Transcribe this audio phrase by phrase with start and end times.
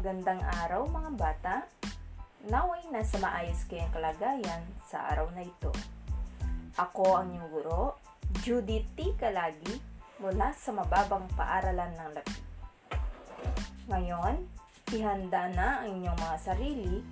[0.00, 1.56] Magandang araw mga bata.
[2.48, 5.68] Naway nasa maayos kayong kalagayan sa araw na ito.
[6.80, 8.00] Ako ang inyong guro,
[8.40, 9.12] Judy T.
[9.20, 9.76] Kalagi,
[10.24, 12.38] mula sa Mababang Paaralan ng Lapi.
[13.92, 14.40] Ngayon,
[14.96, 17.04] ihanda na ang inyong mga sarili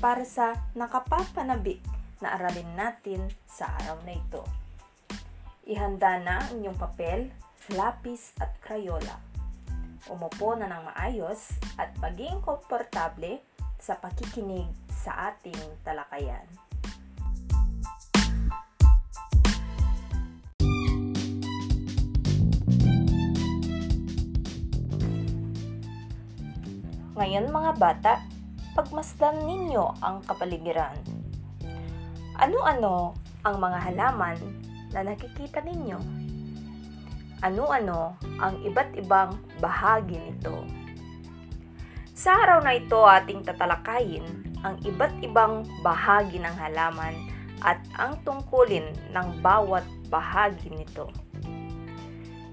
[0.00, 1.84] para sa nakapapanabik
[2.24, 4.48] na aralin natin sa araw na ito.
[5.68, 7.28] Ihanda na ang inyong papel,
[7.76, 9.28] lapis at krayola
[10.08, 13.42] umupo na ng maayos at maging komportable
[13.76, 16.44] sa pakikinig sa ating talakayan.
[27.20, 28.12] Ngayon mga bata,
[28.72, 30.96] pagmasdan ninyo ang kapaligiran.
[32.40, 33.12] Ano-ano
[33.44, 34.40] ang mga halaman
[34.96, 36.19] na nakikita ninyo?
[37.40, 40.60] Ano-ano ang iba't ibang bahagi nito?
[42.12, 44.28] Sa araw na ito ating tatalakayin
[44.60, 47.16] ang iba't ibang bahagi ng halaman
[47.64, 51.08] at ang tungkulin ng bawat bahagi nito.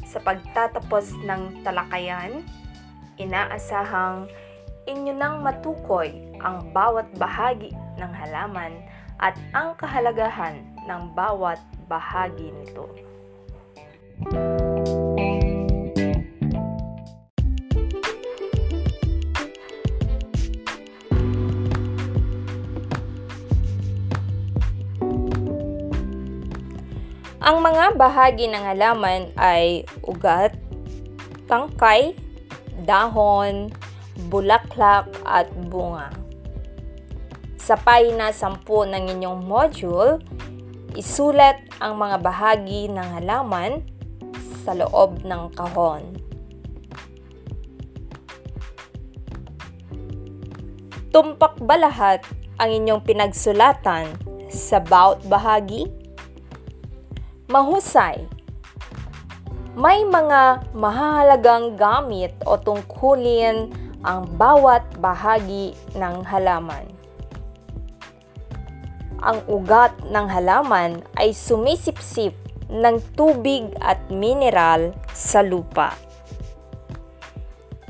[0.07, 2.47] Sa pagtatapos ng talakayan,
[3.19, 4.31] inaasahang
[4.87, 8.71] inyo nang matukoy ang bawat bahagi ng halaman
[9.19, 11.59] at ang kahalagahan ng bawat
[11.91, 12.87] bahagi nito.
[27.47, 30.51] Ang mga bahagi ng halaman ay ugat,
[31.47, 32.11] tangkay,
[32.83, 33.71] dahon,
[34.27, 36.11] bulaklak at bunga.
[37.55, 40.19] Sa pahina 10 ng inyong module,
[40.91, 43.79] isulat ang mga bahagi ng halaman
[44.67, 46.03] sa loob ng kahon.
[51.15, 52.27] Tumpak ba lahat
[52.59, 54.19] ang inyong pinagsulatan
[54.51, 55.96] sa bawat bahagi?
[57.47, 58.27] Mahusay.
[59.71, 63.71] May mga mahalagang gamit o tungkulin
[64.03, 66.83] ang bawat bahagi ng halaman.
[69.23, 72.35] Ang ugat ng halaman ay sumisipsip
[72.67, 75.95] ng tubig at mineral sa lupa.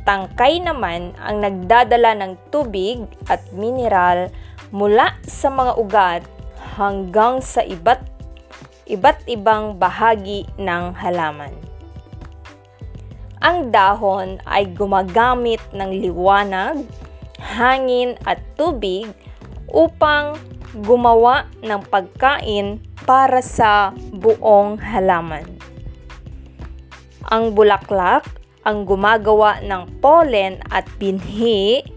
[0.06, 4.30] Tangkay naman ang nagdadala ng tubig at mineral
[4.70, 6.24] mula sa mga ugat
[6.78, 8.17] hanggang sa iba't
[8.88, 11.54] iba't ibang bahagi ng halaman.
[13.44, 16.82] Ang dahon ay gumagamit ng liwanag,
[17.38, 19.06] hangin at tubig
[19.70, 20.40] upang
[20.82, 25.46] gumawa ng pagkain para sa buong halaman.
[27.30, 28.26] Ang bulaklak
[28.68, 31.88] ang gumagawa ng pollen at binhi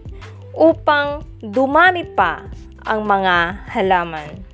[0.55, 2.47] upang dumami pa
[2.87, 4.50] ang mga halaman.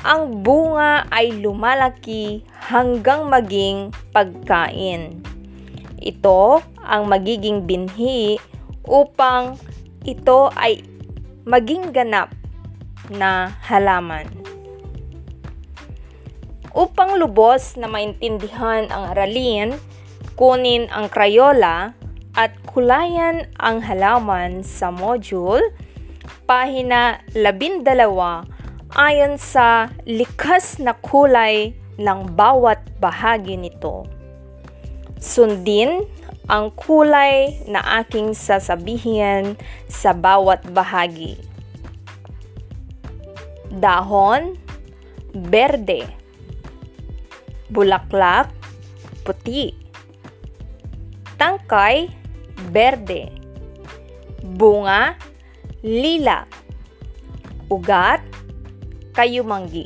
[0.00, 5.20] Ang bunga ay lumalaki hanggang maging pagkain.
[6.00, 8.40] Ito ang magiging binhi
[8.88, 9.60] upang
[10.08, 10.80] ito ay
[11.44, 12.32] maging ganap
[13.12, 14.24] na halaman.
[16.72, 19.76] Upang lubos na maintindihan ang aralin,
[20.32, 21.92] kunin ang Crayola
[22.32, 25.76] at kulayan ang halaman sa module,
[26.48, 27.84] pahina 12
[28.94, 34.08] ayon sa likas na kulay ng bawat bahagi nito.
[35.20, 36.08] Sundin
[36.50, 39.54] ang kulay na aking sasabihin
[39.86, 41.38] sa bawat bahagi.
[43.70, 44.58] Dahon,
[45.30, 46.02] berde.
[47.70, 48.50] Bulaklak,
[49.22, 49.70] puti.
[51.38, 52.10] Tangkay,
[52.74, 53.30] berde.
[54.42, 55.14] Bunga,
[55.86, 56.50] lila.
[57.70, 58.29] Ugat,
[59.20, 59.84] kayumanggi.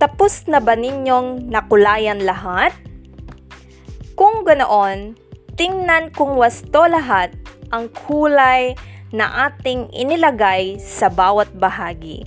[0.00, 2.72] Tapos na ba ninyong nakulayan lahat?
[4.16, 5.16] Kung ganoon,
[5.56, 7.32] tingnan kung wasto lahat
[7.72, 8.76] ang kulay
[9.12, 12.24] na ating inilagay sa bawat bahagi.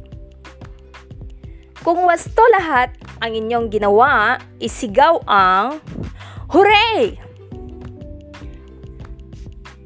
[1.81, 5.81] Kung wasto lahat ang inyong ginawa, isigaw ang
[6.47, 7.26] Hooray!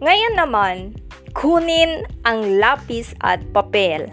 [0.02, 0.98] Ngayon naman,
[1.38, 4.10] kunin ang lapis at papel.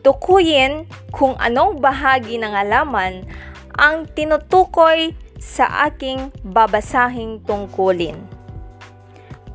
[0.00, 3.28] Tukuyin kung anong bahagi ng halaman
[3.76, 8.16] ang tinutukoy sa aking babasahing tungkulin.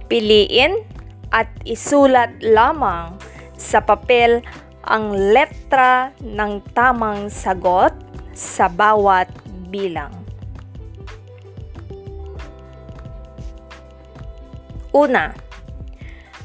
[0.06, 0.86] Piliin
[1.34, 3.18] at isulat lamang
[3.58, 4.46] sa papel
[4.86, 7.98] ang letra ng tamang sagot
[8.38, 9.34] sa bawat
[9.74, 10.21] bilang.
[14.92, 15.32] Una,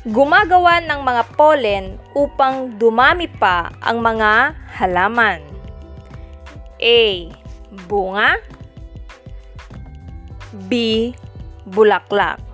[0.06, 5.42] gumagawa ng mga pollen upang dumami pa ang mga halaman.
[6.78, 7.30] A.
[7.90, 8.38] Bunga
[10.70, 11.10] B.
[11.66, 12.46] Bulaklak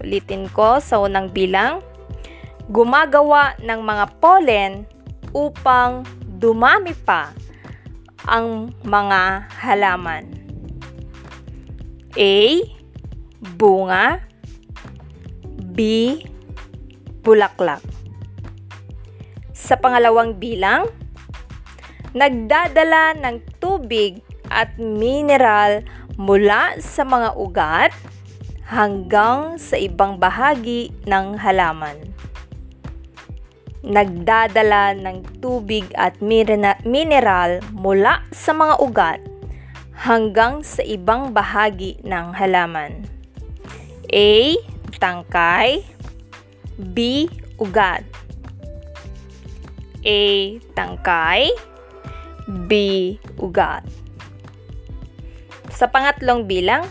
[0.00, 1.84] Ulitin ko sa unang bilang.
[2.72, 4.88] Gumagawa ng mga pollen
[5.36, 6.08] upang
[6.40, 7.34] dumami pa
[8.24, 10.24] ang mga halaman.
[12.16, 12.64] A.
[13.60, 14.29] Bunga
[15.80, 16.12] B.
[17.24, 17.80] Bulaklak
[19.56, 20.92] Sa pangalawang bilang,
[22.12, 24.20] nagdadala ng tubig
[24.52, 25.80] at mineral
[26.20, 27.96] mula sa mga ugat
[28.68, 31.96] hanggang sa ibang bahagi ng halaman.
[33.80, 39.20] Nagdadala ng tubig at mineral mula sa mga ugat
[39.96, 43.00] hanggang sa ibang bahagi ng halaman.
[44.12, 44.60] A.
[45.00, 45.80] Tangkay
[46.76, 47.24] B.
[47.56, 48.04] Ugat
[50.04, 50.24] A.
[50.76, 51.52] Tangkay
[52.68, 52.70] B.
[53.40, 53.84] Ugat
[55.72, 56.84] Sa pangatlong bilang,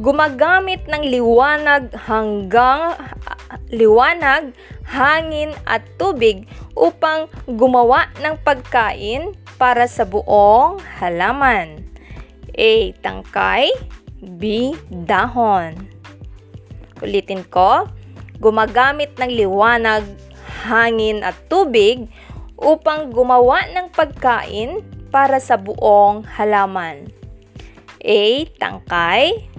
[0.00, 2.96] gumagamit ng liwanag hanggang
[3.68, 4.56] liwanag,
[4.88, 11.84] hangin at tubig upang gumawa ng pagkain para sa buong halaman.
[12.56, 12.92] A.
[13.04, 13.68] Tangkay
[14.20, 14.72] B.
[14.88, 16.01] Dahon
[17.02, 17.90] Ulitin ko,
[18.38, 20.06] gumagamit ng liwanag,
[20.62, 22.06] hangin at tubig
[22.54, 27.10] upang gumawa ng pagkain para sa buong halaman.
[28.02, 28.46] A.
[28.58, 29.50] Tangkay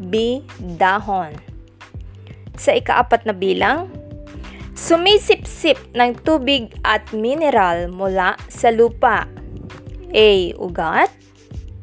[0.00, 0.44] B.
[0.76, 1.36] Dahon.
[2.56, 3.88] Sa ikaapat na bilang,
[4.76, 9.24] sumisipsip ng tubig at mineral mula sa lupa.
[10.12, 10.30] A.
[10.56, 11.12] Ugat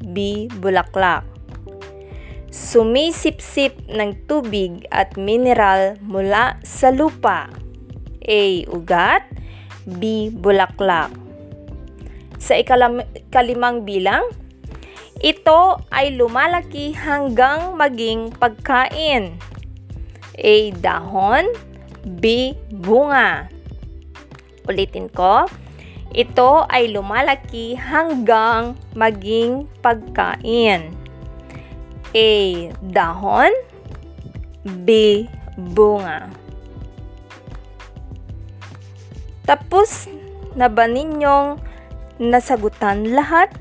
[0.01, 0.45] B.
[0.61, 1.36] Bulaklak
[2.57, 7.53] Sumisipsip ng tubig at mineral mula sa lupa.
[8.25, 8.65] A.
[8.73, 9.21] Ugat
[9.85, 10.33] B.
[10.33, 11.13] Bulaklak
[12.41, 14.25] Sa ikalimang bilang,
[15.21, 19.37] ito ay lumalaki hanggang maging pagkain.
[20.33, 20.57] A.
[20.81, 21.53] Dahon
[22.17, 22.57] B.
[22.73, 23.53] Bunga
[24.65, 25.45] Ulitin ko.
[26.09, 31.06] Ito ay lumalaki hanggang maging pagkain.
[32.15, 32.31] A.
[32.79, 33.51] Dahon
[34.85, 35.25] B.
[35.57, 36.29] Bunga
[39.47, 40.11] Tapos
[40.53, 41.57] na ba ninyong
[42.19, 43.53] nasagutan lahat?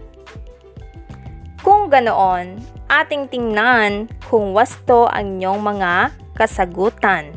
[1.63, 2.59] Kung ganoon,
[2.91, 5.93] ating tingnan kung wasto ang inyong mga
[6.35, 7.35] kasagutan.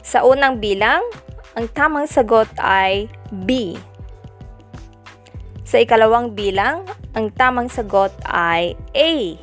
[0.00, 1.02] Sa unang bilang,
[1.54, 3.76] ang tamang sagot ay B.
[5.66, 6.82] Sa ikalawang bilang,
[7.14, 9.38] ang tamang sagot ay A.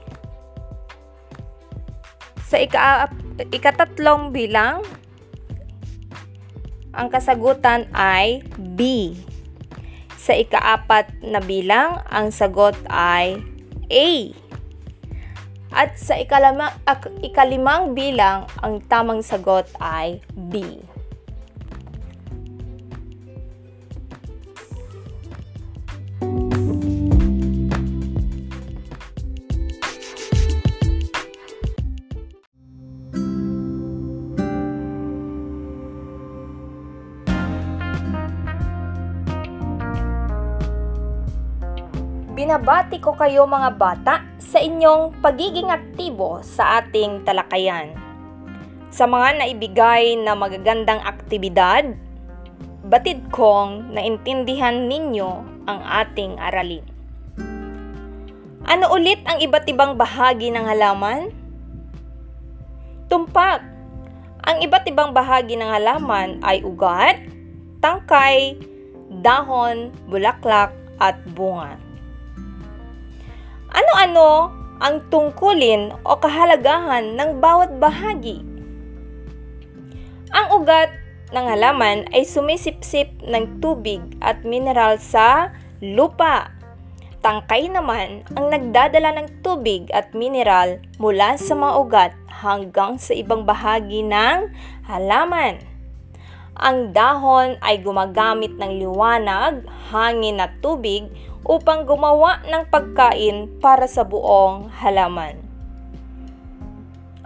[2.47, 3.11] Sa ika
[3.51, 4.79] ikatatlong bilang,
[6.95, 9.11] ang kasagutan ay B.
[10.15, 13.44] Sa ikaapat na bilang, ang sagot ay
[13.91, 14.09] A.
[15.75, 16.71] At sa ikalama,
[17.19, 20.81] ikalimang bilang, ang tamang sagot ay B.
[42.48, 47.92] Binabati ko kayo mga bata sa inyong pagiging aktibo sa ating talakayan.
[48.88, 51.92] Sa mga naibigay na magagandang aktibidad,
[52.88, 55.27] batid kong naintindihan ninyo
[55.68, 56.88] ang ating aralin.
[58.63, 61.36] Ano ulit ang iba't ibang bahagi ng halaman?
[63.12, 63.60] Tumpak.
[64.48, 67.20] Ang iba't ibang bahagi ng halaman ay ugat,
[67.84, 68.56] tangkay,
[69.20, 70.72] dahon, bulaklak,
[71.04, 71.87] at bunga.
[73.77, 74.50] Ano-ano
[74.81, 78.41] ang tungkulin o kahalagahan ng bawat bahagi?
[80.34, 80.89] Ang ugat
[81.29, 86.57] ng halaman ay sumisipsip ng tubig at mineral sa lupa.
[87.22, 93.46] Tangkay naman ang nagdadala ng tubig at mineral mula sa mga ugat hanggang sa ibang
[93.46, 94.50] bahagi ng
[94.89, 95.62] halaman.
[96.57, 99.62] Ang dahon ay gumagamit ng liwanag,
[99.93, 101.13] hangin at tubig
[101.46, 105.38] upang gumawa ng pagkain para sa buong halaman.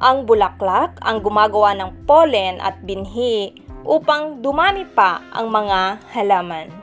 [0.01, 3.53] Ang bulaklak ang gumagawa ng pollen at binhi
[3.85, 6.73] upang dumami pa ang mga halaman.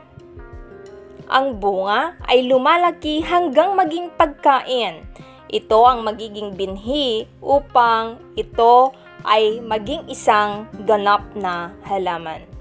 [1.29, 5.05] Ang bunga ay lumalaki hanggang maging pagkain.
[5.51, 8.95] Ito ang magiging binhi upang ito
[9.27, 12.58] ay maging isang ganap na halaman.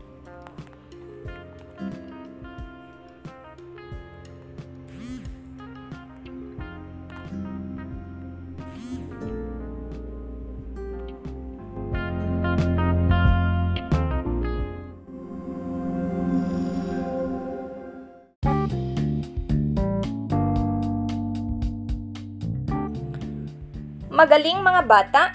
[24.18, 25.30] Magaling mga bata!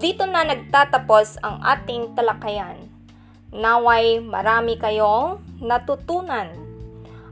[0.00, 2.88] Dito na nagtatapos ang ating talakayan.
[3.52, 6.48] Naway marami kayong natutunan.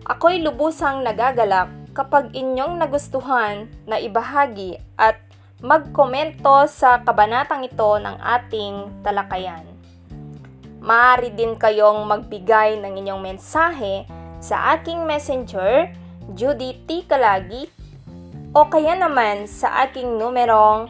[0.05, 5.17] Ako'y lubusang nagagalak kapag inyong nagustuhan na ibahagi at
[5.65, 9.65] magkomento sa kabanatang ito ng ating talakayan.
[10.85, 14.05] Maaari din kayong magbigay ng inyong mensahe
[14.45, 15.89] sa aking messenger,
[16.37, 17.09] Judy T.
[17.09, 17.73] Kalagi,
[18.57, 20.89] o kaya naman sa aking numerong